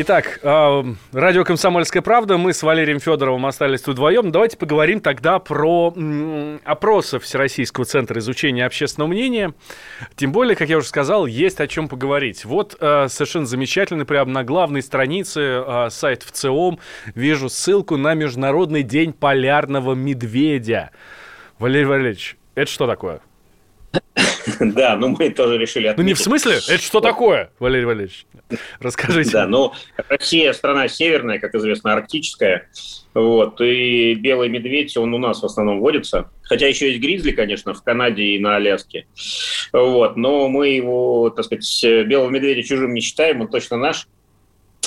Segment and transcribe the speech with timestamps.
[0.00, 2.38] Итак, э, радио «Комсомольская правда».
[2.38, 4.30] Мы с Валерием Федоровым остались тут вдвоем.
[4.30, 5.92] Давайте поговорим тогда про
[6.62, 9.54] опросы Всероссийского центра изучения общественного мнения.
[10.14, 12.44] Тем более, как я уже сказал, есть о чем поговорить.
[12.44, 16.78] Вот э, совершенно замечательный, прямо на главной странице э, сайт ВЦИОМ
[17.16, 20.92] вижу ссылку на Международный день полярного медведя.
[21.58, 23.20] Валерий Валерьевич, это что такое?
[24.60, 25.98] Да, ну мы тоже решили отметить.
[25.98, 26.56] Ну не в смысле?
[26.56, 28.26] Это что такое, Валерий Валерьевич?
[28.80, 29.30] Расскажите.
[29.30, 29.72] Да, ну
[30.08, 32.68] Россия страна северная, как известно, арктическая.
[33.14, 36.30] Вот, и белый медведь, он у нас в основном водится.
[36.42, 39.06] Хотя еще есть гризли, конечно, в Канаде и на Аляске.
[39.72, 44.06] Вот, но мы его, так сказать, белого медведя чужим не считаем, он точно наш.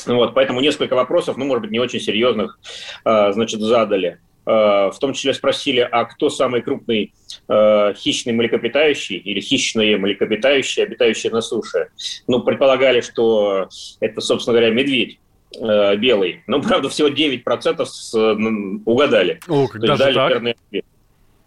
[0.05, 2.59] Вот, поэтому несколько вопросов, ну, может быть, не очень серьезных,
[3.03, 4.19] а, значит, задали.
[4.45, 7.13] А, В том числе спросили, а кто самый крупный
[7.47, 11.89] э, хищный млекопитающий или хищные млекопитающие, обитающие на суше?
[12.27, 15.19] Ну, предполагали, что это, собственно говоря, медведь
[15.59, 16.43] э, белый.
[16.47, 19.39] Но, правда, всего 9% с, м, угадали.
[19.47, 20.83] О, То как есть даже дали так?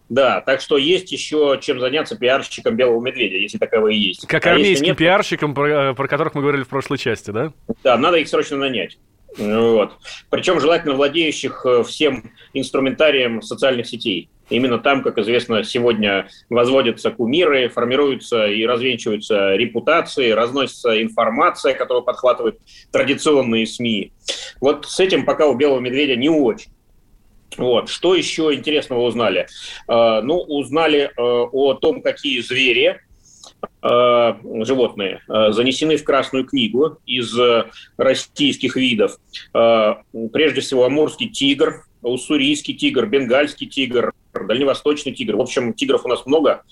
[0.07, 4.27] Да, так что есть еще чем заняться пиарщиком белого медведя, если таковые есть.
[4.27, 7.51] Как А армейским нет, пиарщикам, про, про которых мы говорили в прошлой части, да?
[7.83, 8.99] Да, надо их срочно нанять.
[9.37, 9.93] Вот.
[10.29, 14.29] Причем желательно владеющих э, всем инструментарием социальных сетей.
[14.49, 22.59] Именно там, как известно, сегодня возводятся кумиры, формируются и развенчиваются репутации, разносится информация, которую подхватывают
[22.91, 24.11] традиционные СМИ.
[24.61, 26.71] Вот с этим пока у белого медведя не очень.
[27.57, 27.89] Вот.
[27.89, 29.47] Что еще интересного узнали?
[29.87, 33.01] Э, ну, узнали э, о том, какие звери
[33.81, 37.65] животные э, занесены в Красную книгу из э,
[37.97, 39.19] российских видов.
[39.53, 39.95] Э,
[40.33, 45.35] Прежде всего, амурский тигр, уссурийский тигр, бенгальский тигр, дальневосточный тигр.
[45.35, 46.63] В общем, тигров у нас много,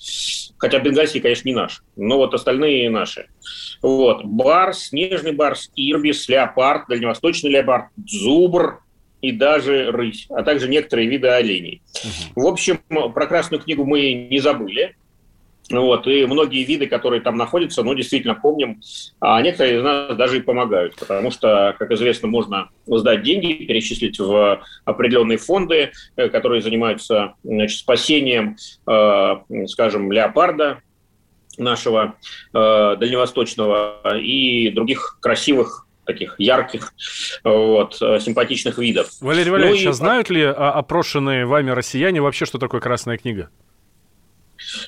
[0.58, 3.28] хотя бенгальский, конечно, не наш, но вот остальные наши.
[3.82, 4.24] Вот.
[4.26, 8.80] Барс, снежный барс, ирбис, леопард, дальневосточный леопард, зубр,
[9.24, 11.82] и даже рысь, а также некоторые виды оленей.
[12.36, 14.98] В общем, про Красную книгу мы не забыли.
[15.82, 18.82] Вот, и многие виды, которые там находятся, ну, действительно помним,
[19.20, 24.20] а некоторые из нас даже и помогают, потому что, как известно, можно сдать деньги, перечислить
[24.20, 28.56] в определенные фонды, э, которые занимаются значит, спасением,
[28.88, 30.82] э, скажем, леопарда
[31.58, 32.16] нашего
[32.54, 36.94] э, дальневосточного и других красивых таких ярких,
[37.44, 39.08] вот, э, симпатичных видов.
[39.22, 43.18] Валерий Ну Валерьевич, и- а знают ли а, опрошенные вами россияне вообще, что такое Красная
[43.18, 43.50] книга?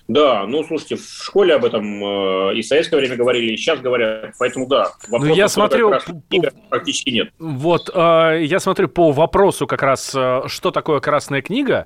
[0.07, 3.79] Да, ну, слушайте, в школе об этом э, и в советское время говорили, и сейчас
[3.79, 4.91] говорят, поэтому да.
[5.09, 5.93] Ну, я смотрю,
[6.29, 7.29] книга, практически нет.
[7.39, 11.85] Вот, э, я смотрю по вопросу как раз, э, что такое Красная книга,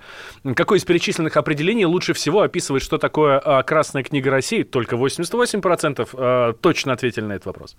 [0.56, 6.54] какое из перечисленных определений лучше всего описывает, что такое Красная книга России, только 88% э,
[6.62, 7.76] точно ответили на этот вопрос.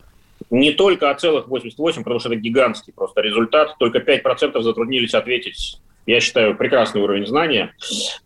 [0.50, 3.76] Не только, а целых 88, потому что это гигантский просто результат.
[3.78, 5.80] Только 5% затруднились ответить.
[6.06, 7.74] Я считаю, прекрасный уровень знания.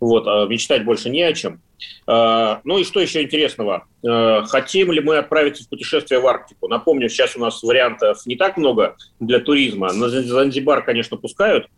[0.01, 1.61] Вот, а мечтать больше не о чем.
[2.07, 3.87] А, Ну и что еще интересного?
[4.07, 6.69] А, Хотим ли мы отправиться в путешествие в Арктику?
[6.69, 9.93] Напомню, сейчас у нас вариантов не так много для туризма.
[9.93, 11.69] На Занзибар, конечно, пускают,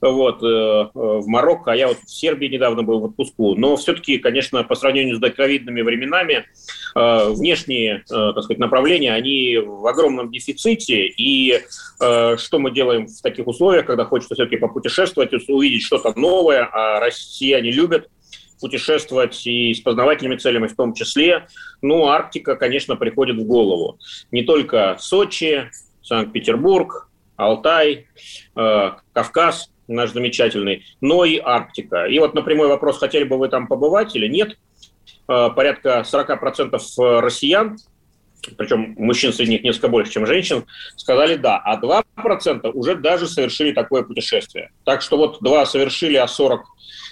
[0.00, 3.54] вот, э, э, в Марокко, а я вот в Сербии недавно был в отпуску.
[3.54, 6.46] Но все-таки, конечно, по сравнению с доковидными временами,
[6.94, 11.06] э, внешние, э, так сказать, направления, они в огромном дефиците.
[11.06, 11.60] И
[12.00, 17.00] э, что мы делаем в таких условиях, когда хочется все-таки попутешествовать, увидеть что-то новое, а
[17.00, 18.08] россияне любят
[18.64, 21.48] путешествовать и с познавательными целями в том числе.
[21.82, 23.98] Ну, Арктика, конечно, приходит в голову.
[24.30, 25.70] Не только Сочи,
[26.02, 28.06] Санкт-Петербург, Алтай,
[28.56, 32.06] э, Кавказ наш замечательный, но и Арктика.
[32.06, 34.56] И вот на прямой вопрос, хотели бы вы там побывать или нет,
[35.28, 37.76] э, порядка 40% россиян,
[38.56, 40.64] причем мужчин среди них несколько больше, чем женщин,
[40.96, 44.70] сказали да, а 2% уже даже совершили такое путешествие.
[44.84, 46.64] Так что вот 2 совершили, а 40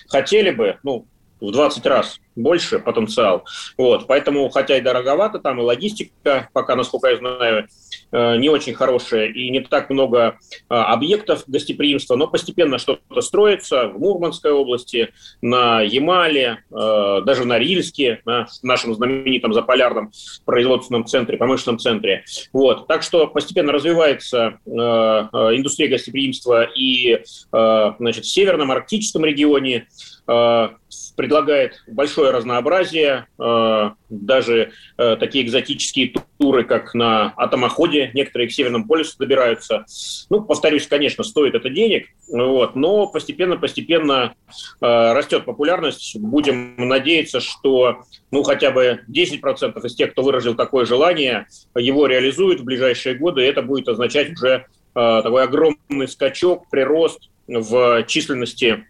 [0.08, 1.06] хотели бы, ну,
[1.42, 3.44] в 20 раз больше потенциал.
[3.76, 7.68] Вот, поэтому, хотя и дороговато, там и логистика, пока, насколько я знаю,
[8.12, 13.98] э, не очень хорошее и не так много объектов гостеприимства, но постепенно что-то строится в
[13.98, 15.12] Мурманской области,
[15.42, 20.12] на Ямале, даже на Рильске, на нашем знаменитом заполярном
[20.44, 22.24] производственном центре, промышленном центре.
[22.52, 22.86] Вот.
[22.86, 29.86] Так что постепенно развивается индустрия гостеприимства и значит, в Северном Арктическом регионе,
[30.28, 30.70] Э,
[31.16, 38.86] предлагает большое разнообразие, э, даже э, такие экзотические туры, как на атомоходе, некоторые к Северному
[38.86, 39.84] полюсу добираются.
[40.30, 44.34] Ну, повторюсь, конечно, стоит это денег, вот, но постепенно-постепенно
[44.80, 46.16] растет популярность.
[46.18, 52.60] Будем надеяться, что ну, хотя бы 10% из тех, кто выразил такое желание, его реализуют
[52.60, 58.84] в ближайшие годы, и это будет означать уже такой огромный скачок, прирост в численности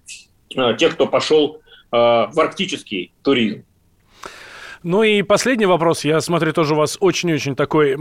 [0.57, 1.62] Э, тех, кто пошел э,
[1.93, 3.65] в арктический туризм.
[4.83, 6.05] Ну и последний вопрос.
[6.05, 7.97] Я смотрю, тоже у вас очень-очень такой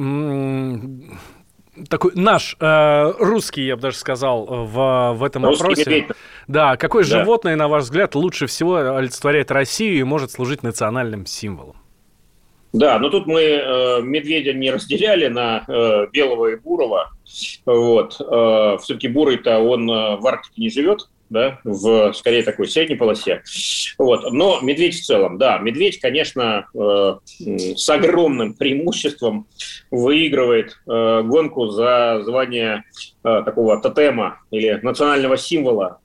[1.89, 5.81] такой наш э, русский, я бы даже сказал, в, в этом русский вопросе.
[5.89, 6.05] Медведь.
[6.47, 7.09] Да, какое да.
[7.09, 11.77] животное, на ваш взгляд, лучше всего олицетворяет Россию и может служить национальным символом?
[12.73, 17.11] Да, но тут мы э, медведя не разделяли на э, белого и бурого.
[17.65, 18.19] Вот.
[18.19, 23.41] Э, все-таки бурый-то он э, в Арктике не живет, да, в скорее такой средней полосе.
[23.97, 24.31] Вот.
[24.31, 27.15] Но медведь в целом, да, медведь, конечно, э,
[27.75, 29.47] с огромным преимуществом
[29.89, 32.83] выигрывает э, гонку за звание
[33.23, 35.99] э, такого тотема или национального символа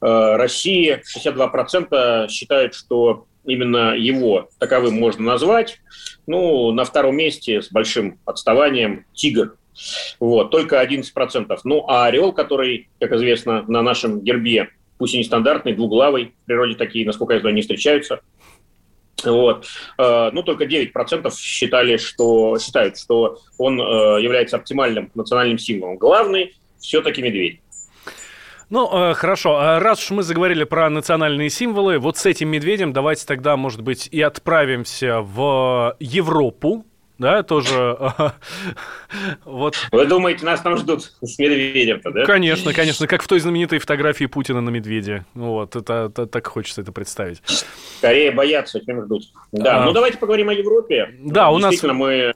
[0.00, 1.00] э, России.
[1.16, 5.78] 62% считают, что именно его таковым можно назвать.
[6.26, 9.56] Ну, на втором месте с большим отставанием тигр
[10.20, 11.58] вот, только 11%.
[11.64, 16.74] Ну, а орел, который, как известно, на нашем гербе, пусть и нестандартный, двуглавый, в природе
[16.76, 18.20] такие, насколько я знаю, не встречаются,
[19.24, 19.66] вот.
[19.98, 25.96] Э, ну, только 9% считали, что, считают, что он э, является оптимальным национальным символом.
[25.96, 27.60] Главный все-таки медведь.
[28.70, 29.56] Ну, э, хорошо.
[29.56, 33.82] А раз уж мы заговорили про национальные символы, вот с этим медведем давайте тогда, может
[33.82, 36.84] быть, и отправимся в Европу,
[37.18, 37.96] да, тоже.
[39.44, 39.76] вот.
[39.92, 42.24] Вы думаете, нас там ждут с медведем-то, да?
[42.24, 45.24] Конечно, конечно, как в той знаменитой фотографии Путина на медведе.
[45.34, 47.40] Вот, это, это так хочется это представить.
[47.98, 49.24] Скорее боятся, чем ждут.
[49.52, 49.84] Да, а...
[49.84, 51.14] ну давайте поговорим о Европе.
[51.20, 51.80] Да, у нас...
[51.82, 52.34] мы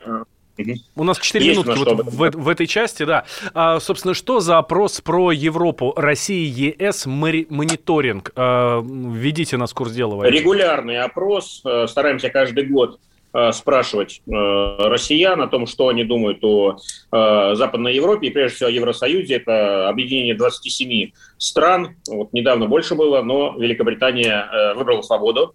[0.96, 3.24] у нас 4 Есть минутки вот в, в этой части, да.
[3.54, 5.92] А, собственно, что за опрос про Европу?
[5.96, 8.32] Россия, ЕС, мониторинг.
[8.34, 10.24] А, введите нас в курс дела.
[10.24, 11.62] Регулярный опрос.
[11.64, 13.17] Э, стараемся каждый год Э,
[13.52, 16.76] спрашивать э, россиян о том, что они думают о
[17.12, 19.36] э, Западной Европе и, прежде всего, о Евросоюзе.
[19.36, 21.96] Это объединение 27 стран.
[22.08, 25.54] Вот недавно больше было, но Великобритания выбрала свободу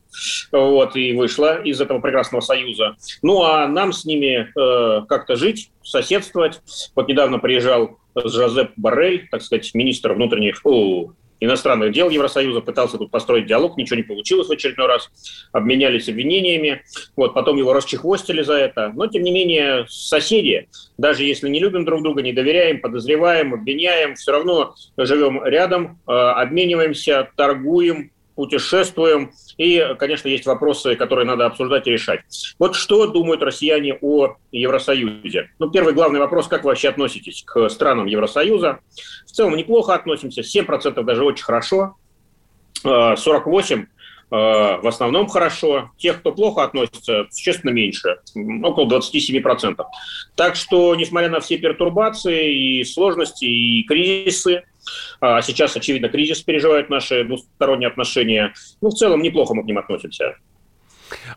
[0.51, 2.95] вот, и вышла из этого прекрасного союза.
[3.21, 4.51] Ну, а нам с ними
[5.07, 6.62] как-то жить, соседствовать.
[6.95, 10.62] Вот недавно приезжал Жозеп Баррель, так сказать, министр внутренних,
[11.44, 15.10] иностранных дел Евросоюза, пытался тут построить диалог, ничего не получилось в очередной раз,
[15.51, 16.84] обменялись обвинениями,
[17.16, 18.92] вот, потом его расчехвостили за это.
[18.95, 24.16] Но, тем не менее, соседи, даже если не любим друг друга, не доверяем, подозреваем, обвиняем,
[24.16, 29.31] все равно живем рядом, э, обмениваемся, торгуем, путешествуем.
[29.57, 32.21] И, конечно, есть вопросы, которые надо обсуждать и решать.
[32.59, 35.51] Вот что думают россияне о Евросоюзе?
[35.59, 38.80] Ну, первый главный вопрос, как вы вообще относитесь к странам Евросоюза?
[39.25, 41.95] В целом неплохо относимся, 7% даже очень хорошо,
[42.83, 43.85] 48% э,
[44.31, 45.91] в основном хорошо.
[45.97, 48.18] Тех, кто плохо относится, существенно меньше,
[48.63, 49.83] около 27%.
[50.35, 54.63] Так что, несмотря на все пертурбации и сложности, и кризисы,
[55.21, 58.54] а сейчас, очевидно, кризис переживают наши двусторонние отношения.
[58.81, 60.35] Ну, в целом, неплохо мы к ним относимся.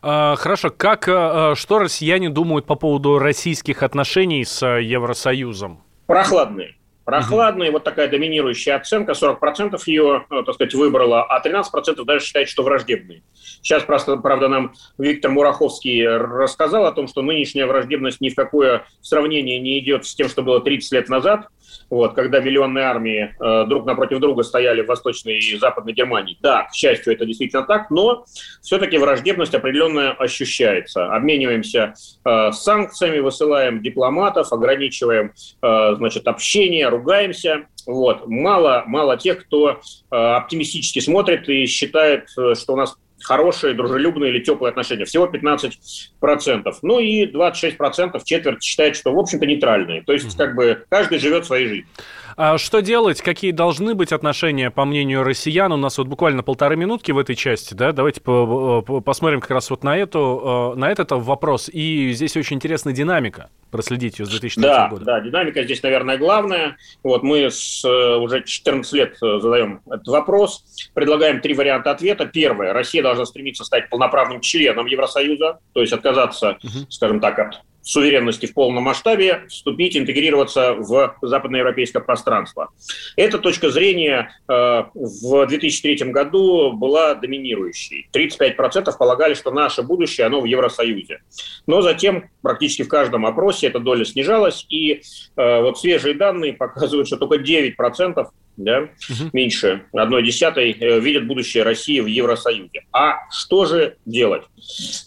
[0.03, 5.83] А, хорошо, как, а, что россияне думают по поводу российских отношений с Евросоюзом?
[6.07, 6.77] Прохладные.
[7.07, 12.49] Прохладная, вот такая доминирующая оценка, 40% ее, э, так сказать, выбрала, а 13% даже считает,
[12.49, 13.23] что враждебные.
[13.63, 18.87] Сейчас, просто, правда, нам Виктор Мураховский рассказал о том, что нынешняя враждебность ни в какое
[19.03, 21.47] сравнение не идет с тем, что было 30 лет назад,
[21.91, 26.37] вот, когда миллионные армии э, друг напротив друга стояли в Восточной и Западной Германии.
[26.41, 28.25] Да, к счастью, это действительно так, но
[28.63, 31.07] все-таки враждебность определенно ощущается.
[31.15, 37.67] Обмениваемся э, санкциями, высылаем дипломатов, ограничиваем э, значит, общение, ругаемся.
[37.87, 38.27] Вот.
[38.27, 39.77] Мало, мало тех, кто э,
[40.11, 45.05] оптимистически смотрит и считает, э, что у нас хорошие, дружелюбные или теплые отношения.
[45.05, 46.73] Всего 15%.
[46.83, 50.03] Ну и 26%, четверть считает, что, в общем-то, нейтральные.
[50.03, 51.87] То есть, как бы, каждый живет своей жизнью.
[52.37, 53.23] А что делать?
[53.23, 55.73] Какие должны быть отношения, по мнению россиян?
[55.73, 57.93] У нас вот буквально полторы минутки в этой части, да?
[57.93, 61.71] Давайте по -по посмотрим как раз вот на, эту, э, на этот вопрос.
[61.73, 63.49] И здесь очень интересная динамика.
[63.71, 65.05] Проследить ее с 2003 да, года.
[65.07, 66.77] Да, динамика здесь, наверное, главная.
[67.03, 70.63] Вот мы с, э, уже 14 лет э, задаем этот вопрос.
[70.93, 72.27] Предлагаем три варианта ответа.
[72.27, 72.75] Первое.
[72.75, 76.91] Россия должна стремиться стать полноправным членом Евросоюза, то есть отказаться, угу.
[76.91, 82.71] скажем так, от суверенности в полном масштабе вступить, интегрироваться в западноевропейское пространство.
[83.15, 88.09] Эта точка зрения э, в 2003 году была доминирующей.
[88.13, 91.21] 35% полагали, что наше будущее, оно в Евросоюзе.
[91.69, 95.03] Но затем практически в каждом опросе эта доля снижалась, и
[95.37, 98.27] э, вот свежие данные показывают, что только 9%
[98.57, 99.31] да, угу.
[99.33, 102.85] меньше одной десятой э, видят будущее России в Евросоюзе.
[102.93, 104.45] А что же делать?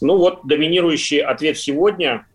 [0.02, 2.26] Ну вот доминирующий ответ сегодня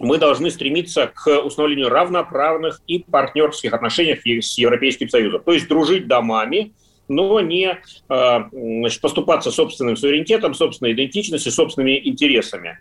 [0.00, 5.42] мы должны стремиться к установлению равноправных и партнерских отношений с Европейским Союзом.
[5.44, 6.72] То есть дружить домами,
[7.08, 7.78] но не
[8.08, 12.78] э, значит, поступаться собственным суверенитетом, собственной идентичностью, собственными интересами.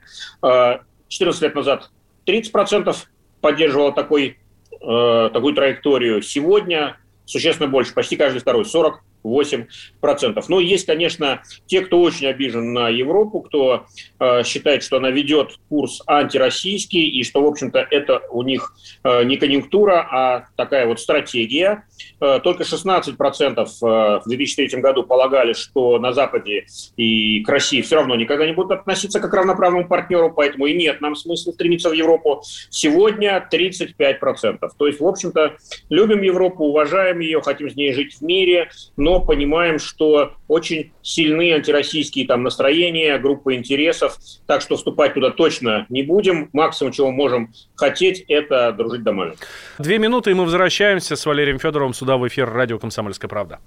[1.07, 1.89] 14 э, лет назад
[2.25, 2.95] 30%
[3.41, 4.38] поддерживало такой,
[4.81, 6.21] э, такую траекторию.
[6.21, 10.43] Сегодня существенно больше, почти каждый второй, 40 8%.
[10.47, 13.86] Но есть, конечно, те, кто очень обижен на Европу, кто
[14.19, 19.24] э, считает, что она ведет курс антироссийский, и что, в общем-то, это у них э,
[19.24, 21.86] не конъюнктура, а такая вот стратегия.
[22.19, 27.95] Э, только 16% э, в 2003 году полагали, что на Западе и к России все
[27.95, 31.93] равно никогда не будут относиться как равноправному партнеру, поэтому и нет нам смысла стремиться в
[31.93, 32.41] Европу.
[32.69, 34.69] Сегодня 35%.
[34.77, 35.57] То есть, в общем-то,
[35.89, 41.53] любим Европу, уважаем ее, хотим с ней жить в мире, но понимаем, что очень сильны
[41.53, 46.49] антироссийские там настроения, группы интересов, так что вступать туда точно не будем.
[46.53, 49.33] Максимум, чего можем хотеть, это дружить домами.
[49.79, 53.59] Две минуты, и мы возвращаемся с Валерием Федоровым сюда в эфир радио «Комсомольская правда».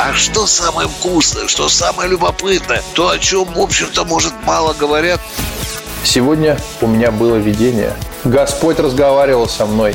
[0.00, 5.20] А что самое вкусное, что самое любопытное, то, о чем, в общем-то, может, мало говорят.
[6.04, 7.92] Сегодня у меня было видение.
[8.24, 9.94] Господь разговаривал со мной.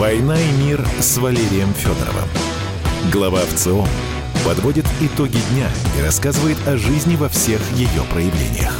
[0.00, 2.26] «Война и мир» с Валерием Федоровым.
[3.12, 3.84] Глава ВЦО
[4.46, 8.74] подводит итоги дня и рассказывает о жизни во всех ее проявлениях.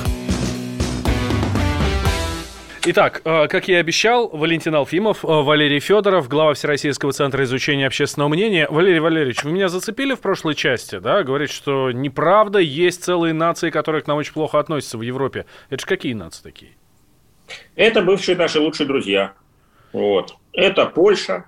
[2.87, 7.87] Итак, э, как я и обещал, Валентин Алфимов, э, Валерий Федоров, глава Всероссийского центра изучения
[7.87, 8.67] общественного мнения.
[8.71, 11.23] Валерий Валерьевич, вы меня зацепили в прошлой части, да?
[11.23, 15.45] Говорит, что неправда, есть целые нации, которые к нам очень плохо относятся в Европе.
[15.69, 16.73] Это же какие нации такие?
[17.77, 19.35] Это бывшие наши лучшие друзья.
[19.93, 20.37] Вот.
[20.61, 21.47] Это Польша,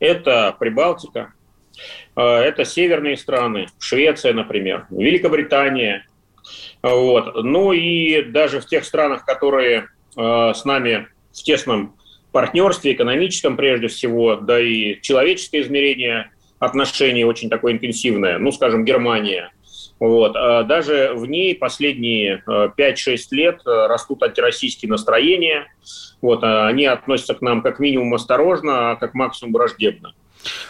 [0.00, 1.32] это Прибалтика,
[2.16, 6.06] э, это северные страны, Швеция, например, Великобритания.
[6.82, 7.44] Вот.
[7.44, 11.96] Ну и даже в тех странах, которые э, с нами в тесном
[12.32, 19.52] партнерстве, экономическом прежде всего, да и человеческое измерение отношений очень такое интенсивное, ну, скажем, Германия.
[20.00, 20.36] Вот.
[20.36, 25.66] А даже в ней последние 5-6 э, лет растут антироссийские настроения,
[26.20, 30.14] вот, а они относятся к нам как минимум осторожно, а как максимум враждебно.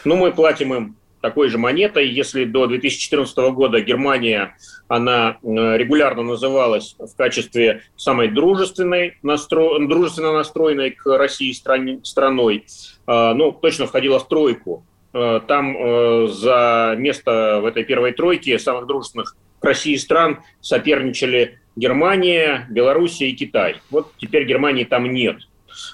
[0.04, 2.08] Ну, мы платим им такой же монетой.
[2.08, 4.56] Если до 2014 года Германия,
[4.86, 9.78] она э, регулярно называлась в качестве самой дружественной, настро...
[9.78, 12.04] дружественно настроенной к России стран...
[12.04, 12.64] страной,
[13.06, 14.84] э, ну, точно входила в тройку.
[15.12, 22.66] Э, там за место в этой первой тройке самых дружественных к России стран соперничали Германия,
[22.70, 23.76] Белоруссия и Китай.
[23.90, 25.36] Вот теперь Германии там нет,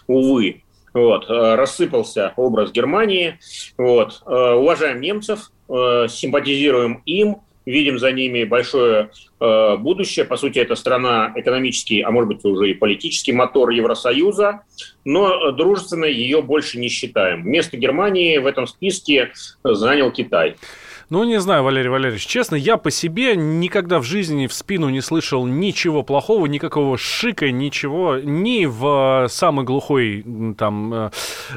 [0.06, 0.62] увы.
[0.94, 3.38] Вот, э, рассыпался образ Германии.
[3.76, 10.25] Вот, э, уважаем немцев, э, симпатизируем им, видим за ними большое будущее.
[10.25, 14.62] По сути, это страна экономический, а может быть уже и политический мотор Евросоюза,
[15.04, 17.42] но дружественной ее больше не считаем.
[17.42, 20.56] Вместо Германии в этом списке занял Китай.
[21.11, 25.00] Ну, не знаю, Валерий Валерьевич, честно, я по себе никогда в жизни в спину не
[25.00, 30.25] слышал ничего плохого, никакого шика, ничего, ни в самой глухой,
[30.56, 31.11] там, э,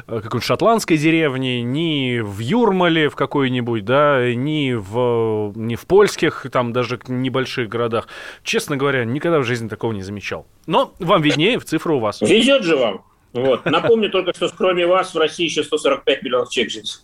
[0.06, 6.72] какой-нибудь шотландской деревне, ни в Юрмале в какой-нибудь, да, ни в, ни в польских, там,
[6.72, 8.08] даже небольших городах.
[8.42, 10.46] Честно говоря, никогда в жизни такого не замечал.
[10.66, 12.20] Но вам виднее, в цифру у вас.
[12.20, 13.04] Везет же вам.
[13.32, 13.64] Вот.
[13.64, 17.02] Напомню только, что кроме вас в России еще 145 миллионов человек живет.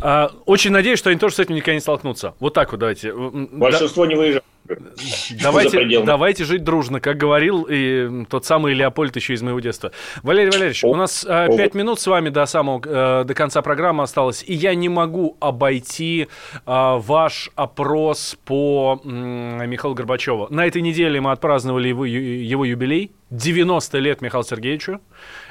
[0.00, 2.34] А, очень надеюсь, что они тоже с этим никогда не столкнутся.
[2.40, 3.12] Вот так вот давайте.
[3.12, 4.08] Большинство да...
[4.10, 4.44] не выезжает.
[5.42, 9.90] Давайте, давайте жить дружно, как говорил и тот самый Леопольд еще из моего детства.
[10.22, 13.62] Валерий Валерьевич, О, у нас а, пять минут с вами до самого э, до конца
[13.62, 16.28] программы осталось, и я не могу обойти
[16.66, 20.46] а, ваш опрос по Михаилу Горбачеву.
[20.50, 23.10] На этой неделе мы отпраздновали его, его юбилей.
[23.30, 25.00] 90 лет Михаилу Сергеевичу.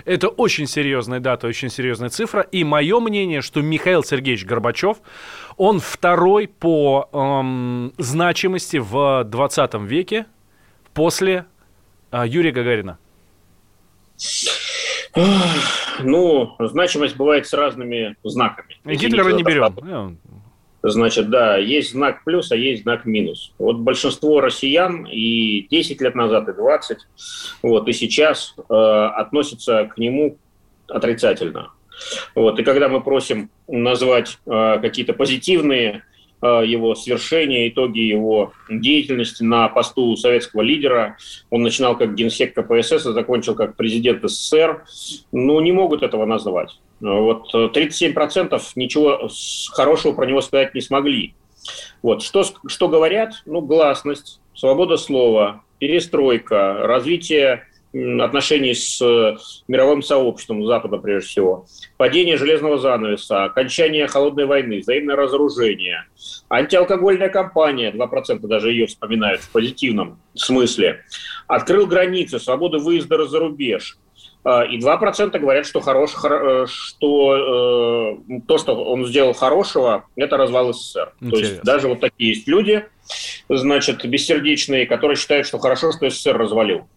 [0.05, 2.41] Это очень серьезная дата, очень серьезная цифра.
[2.41, 4.98] И мое мнение, что Михаил Сергеевич Горбачев,
[5.57, 10.25] он второй по эм, значимости в 20 веке
[10.93, 11.45] после
[12.12, 12.98] э, Юрия Гагарина.
[16.01, 18.77] Ну, значимость бывает с разными знаками.
[18.86, 20.17] Гитлера не берем.
[20.81, 23.53] Значит, да, есть знак плюс, а есть знак минус.
[23.57, 26.98] Вот большинство россиян и 10 лет назад, и 20,
[27.63, 30.38] вот, и сейчас э, относятся к нему
[30.88, 31.71] отрицательно.
[32.33, 36.03] Вот, и когда мы просим назвать э, какие-то позитивные
[36.41, 41.17] Э, его свершения, итоги его деятельности на посту советского лидера.
[41.50, 44.86] Он начинал как генсек КПСС и закончил как президент СССР.
[45.33, 46.79] Ну, не могут этого назвать.
[47.00, 49.29] Вот 37% ничего
[49.72, 51.34] хорошего про него сказать не смогли.
[52.01, 52.22] Вот.
[52.24, 53.34] Что, что говорят?
[53.46, 59.36] Ну, гласность, свобода слова, перестройка, развитие отношений с э,
[59.68, 61.65] мировым сообществом Запада, прежде всего,
[61.98, 66.06] падение железного занавеса, окончание холодной войны, взаимное разоружение,
[66.50, 71.03] антиалкогольная кампания, 2% даже ее вспоминают в позитивном смысле,
[71.48, 73.98] открыл границы, свободу выезда за рубеж,
[74.46, 80.74] и 2% говорят, что, хорош, э, что э, то, что он сделал хорошего, это развал
[80.74, 81.13] СССР.
[81.19, 81.29] Интересно.
[81.29, 82.86] То есть даже вот такие есть люди,
[83.50, 86.88] значит, бессердечные, которые считают, что хорошо, что СССР развалил.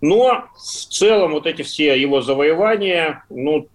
[0.00, 3.66] Но в целом вот эти все его завоевания, ну,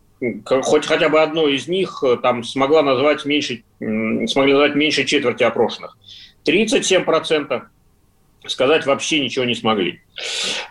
[0.46, 5.44] хоть хотя бы одно из них э, там смогла назвать меньше, смогли назвать меньше четверти
[5.44, 5.98] опрошенных.
[6.46, 7.62] 37%
[8.48, 10.02] сказать вообще ничего не смогли.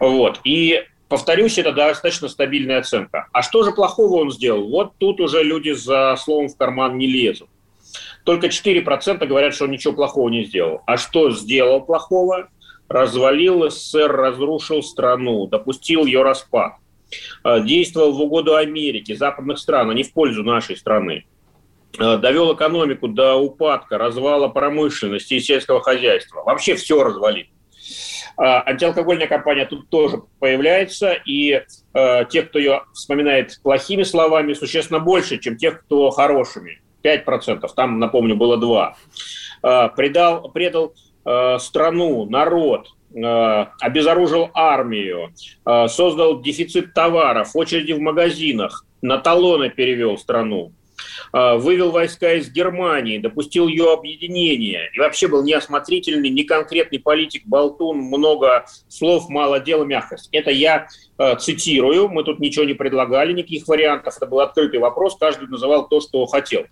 [0.01, 0.41] Вот.
[0.45, 3.29] И повторюсь, это достаточно стабильная оценка.
[3.33, 4.69] А что же плохого он сделал?
[4.69, 7.49] Вот тут уже люди за словом в карман не лезут.
[8.25, 10.83] Только 4% говорят, что он ничего плохого не сделал.
[10.87, 12.49] А что сделал плохого?
[12.89, 16.75] развалил СССР, разрушил страну, допустил ее распад,
[17.45, 21.25] э, действовал в угоду Америки, западных стран, а не в пользу нашей страны,
[21.99, 26.43] э, довел экономику до упадка, развала промышленности и сельского хозяйства.
[26.45, 27.47] Вообще все развалил.
[28.37, 31.63] А, антиалкогольная кампания тут тоже появляется, и
[31.95, 36.81] э, тех, кто ее вспоминает плохими словами, существенно больше, чем тех, кто хорошими.
[37.03, 38.93] 5%, там, напомню, было 2%.
[39.63, 40.93] Э, предал, предал
[41.27, 43.21] Э, страну, народ, э,
[43.81, 45.33] обезоружил армию,
[45.65, 50.71] э, создал дефицит товаров, очереди в магазинах, на талоны перевел страну.
[51.33, 57.99] А, вывел войска из Германии, допустил ее объединение и вообще был неосмотрительный, неконкретный политик, болтун,
[57.99, 60.29] много слов, мало дела, мягкость.
[60.33, 65.17] Это я э, цитирую, мы тут ничего не предлагали, никаких вариантов, это был открытый вопрос,
[65.19, 66.65] каждый называл то, что хотел.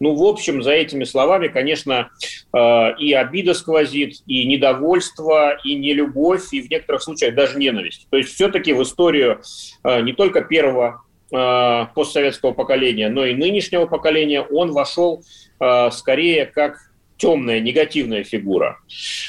[0.00, 2.10] Ну, в общем, за этими словами, конечно,
[2.52, 8.06] э, и обида сквозит, и недовольство, и нелюбовь, и в некоторых случаях даже ненависть.
[8.10, 9.42] То есть все-таки в историю
[9.84, 15.22] не только первого постсоветского поколения, но и нынешнего поколения, он вошел
[15.60, 16.78] э, скорее как
[17.16, 18.78] темная, негативная фигура.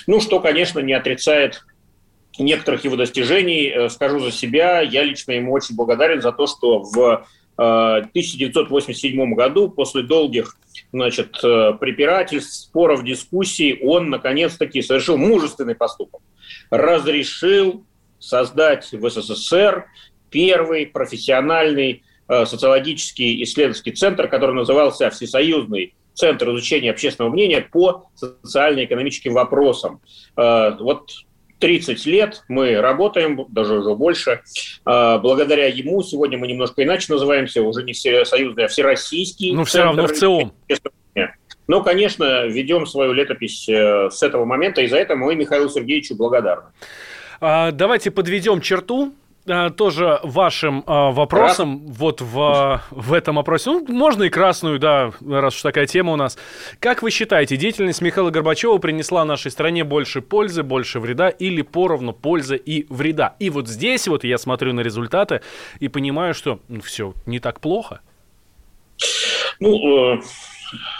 [0.07, 1.61] Ну, что, конечно, не отрицает
[2.39, 3.69] некоторых его достижений.
[3.69, 7.25] Э, скажу за себя, я лично ему очень благодарен за то, что в
[7.57, 10.57] 1987 году, после долгих
[10.91, 16.21] значит, препирательств, споров, дискуссий, он наконец-таки совершил мужественный поступок.
[16.71, 17.85] Разрешил
[18.17, 19.85] создать в СССР
[20.31, 29.33] первый профессиональный э, социологический исследовательский центр, который назывался Всесоюзный Центр изучения общественного мнения по социально-экономическим
[29.33, 30.01] вопросам.
[30.35, 31.11] Э, вот
[31.59, 34.41] 30 лет мы работаем, даже уже больше.
[34.85, 39.53] Э, благодаря ему сегодня мы немножко иначе называемся, уже не всесоюзный, а всероссийский.
[39.53, 40.53] Ну, все равно в ЦИОМ.
[41.67, 46.63] Но, конечно, ведем свою летопись с этого момента, и за это мы Михаилу Сергеевичу благодарны.
[47.39, 49.13] А, давайте подведем черту
[49.45, 51.97] тоже вашим а, вопросом Крас...
[51.97, 53.71] вот в, в этом опросе.
[53.71, 56.37] Ну, можно и красную, да, раз уж такая тема у нас.
[56.79, 62.13] Как вы считаете, деятельность Михаила Горбачева принесла нашей стране больше пользы, больше вреда или поровну
[62.13, 63.35] пользы и вреда?
[63.39, 65.41] И вот здесь вот я смотрю на результаты
[65.79, 68.01] и понимаю, что ну, все не так плохо.
[69.59, 70.21] Ну, э,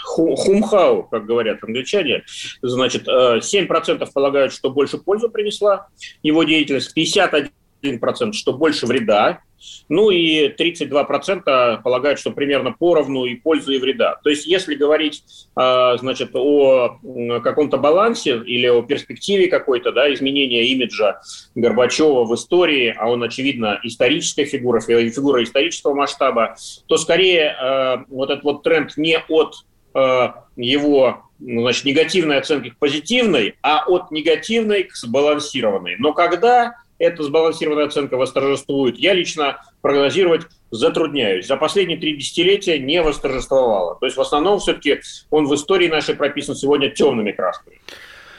[0.04, 2.24] хумхау, как говорят англичане,
[2.60, 5.88] значит, 7% э, полагают, что больше пользы принесла
[6.22, 7.50] его деятельность, 51
[7.82, 9.40] 1%, что больше вреда.
[9.88, 14.16] Ну и 32% полагают, что примерно поровну и пользу, и вреда.
[14.24, 15.22] То есть если говорить
[15.54, 16.98] а, значит, о
[17.42, 21.20] каком-то балансе или о перспективе какой-то, да, изменения имиджа
[21.54, 28.30] Горбачева в истории, а он, очевидно, историческая фигура, фигура исторического масштаба, то скорее а, вот
[28.30, 29.64] этот вот тренд не от
[29.94, 35.96] а, его ну, значит, негативной оценки к позитивной, а от негативной к сбалансированной.
[35.98, 41.46] Но когда эта сбалансированная оценка восторжествует, я лично прогнозировать затрудняюсь.
[41.46, 43.96] За последние три десятилетия не восторжествовало.
[43.96, 47.80] То есть в основном все-таки он в истории нашей прописан сегодня темными красками.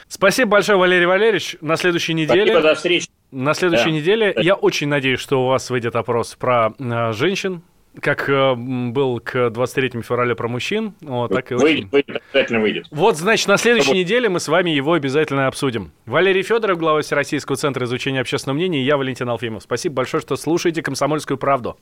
[0.08, 1.56] Спасибо большое, Валерий Валерьевич.
[1.60, 2.52] На следующей неделе...
[2.52, 3.08] Спасибо, до встречи.
[3.30, 3.90] На следующей да.
[3.90, 7.62] неделе я очень надеюсь, что у вас выйдет опрос про э, женщин,
[8.00, 11.88] как э, был к 23 февраля про мужчин, вот, так и выйдет, очень...
[11.90, 12.86] выйдет, обязательно выйдет.
[12.90, 13.98] Вот, значит, на следующей Чтобы...
[13.98, 15.92] неделе мы с вами его обязательно обсудим.
[16.06, 19.62] Валерий Федоров, глава Всероссийского центра изучения общественного мнения, и я, Валентин Алфимов.
[19.62, 21.78] Спасибо большое, что слушаете «Комсомольскую правду».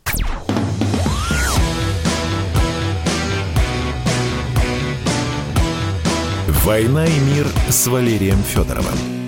[6.65, 9.22] «Война и мир» с Валерием Федоровым.